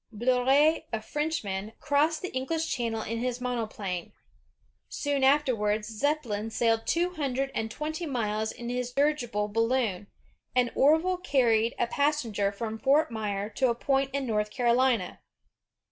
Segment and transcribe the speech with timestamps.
[0.11, 4.13] Bleriot, a Frenchman, crossed the EngUsh Channel in his monoplane.
[4.89, 10.07] Soon after wards, Zeppelin sailed twohimdred and twenty miles in his dirigible balloon,
[10.55, 14.49] and Orville Wright carried a pas senger from Fort Myer to a point in North
[14.49, 15.19] Carolina.